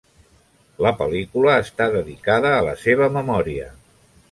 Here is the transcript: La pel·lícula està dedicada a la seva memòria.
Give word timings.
La 0.85 0.91
pel·lícula 1.01 1.59
està 1.65 1.87
dedicada 1.97 2.55
a 2.57 2.65
la 2.71 2.75
seva 2.87 3.13
memòria. 3.21 3.71